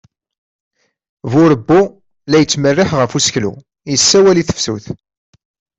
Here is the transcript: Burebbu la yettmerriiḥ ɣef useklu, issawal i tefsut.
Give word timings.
Burebbu 1.31 1.79
la 2.29 2.37
yettmerriiḥ 2.39 2.89
ɣef 2.95 3.11
useklu, 3.17 3.53
issawal 3.95 4.37
i 4.41 4.43
tefsut. 4.47 4.85